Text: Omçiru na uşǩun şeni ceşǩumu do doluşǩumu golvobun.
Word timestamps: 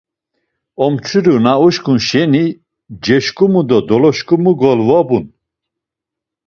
Omçiru 0.85 1.35
na 1.45 1.53
uşǩun 1.65 1.99
şeni 2.07 2.45
ceşǩumu 3.03 3.61
do 3.69 3.79
doluşǩumu 3.87 4.53
golvobun. 4.59 5.25